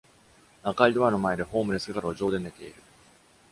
[0.63, 2.73] 赤いドアの前で、ホームレスが路上で寝ている。